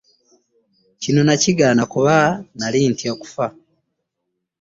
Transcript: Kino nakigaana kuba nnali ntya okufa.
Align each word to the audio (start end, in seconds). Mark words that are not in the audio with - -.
Kino 1.01 1.21
nakigaana 1.25 1.83
kuba 1.93 2.15
nnali 2.53 2.79
ntya 2.91 3.09
okufa. 3.15 3.45